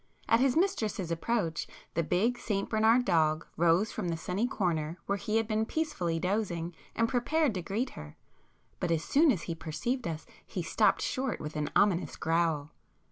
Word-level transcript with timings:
At 0.27 0.39
his 0.39 0.57
mistress's 0.57 1.11
approach 1.11 1.67
the 1.93 2.01
big 2.01 2.39
St 2.39 2.67
Bernard 2.67 3.05
dog 3.05 3.45
rose 3.55 3.91
from 3.91 4.07
the 4.07 4.17
sunny 4.17 4.47
corner 4.47 4.97
where 5.05 5.19
he 5.19 5.37
had 5.37 5.47
been 5.47 5.63
peacefully 5.63 6.19
dozing, 6.19 6.73
and 6.95 7.07
prepared 7.07 7.53
to 7.53 7.61
greet 7.61 7.91
her,—but 7.91 8.89
as 8.89 9.03
soon 9.03 9.31
as 9.31 9.43
he 9.43 9.53
perceived 9.53 10.07
us 10.07 10.25
he 10.43 10.63
stopped 10.63 11.03
short 11.03 11.39
with 11.39 11.55
an 11.55 11.69
ominous 11.75 12.15
growl. 12.15 12.71